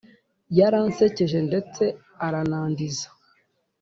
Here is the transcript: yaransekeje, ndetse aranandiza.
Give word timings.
yaransekeje, 0.57 1.39
ndetse 1.49 1.83
aranandiza. 2.25 3.07